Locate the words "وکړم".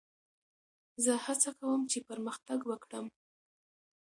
2.65-3.05